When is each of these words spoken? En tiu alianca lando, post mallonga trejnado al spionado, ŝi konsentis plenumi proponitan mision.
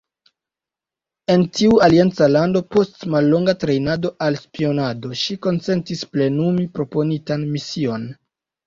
En 1.33 1.43
tiu 1.57 1.75
alianca 1.87 2.29
lando, 2.31 2.63
post 2.77 3.07
mallonga 3.17 3.55
trejnado 3.65 4.13
al 4.29 4.41
spionado, 4.47 5.15
ŝi 5.27 5.41
konsentis 5.49 6.05
plenumi 6.17 6.69
proponitan 6.81 7.51
mision. 7.57 8.15